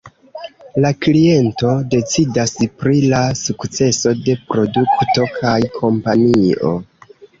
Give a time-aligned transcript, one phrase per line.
[0.83, 6.73] La kliento decidas pri la sukceso de produkto kaj kompanio.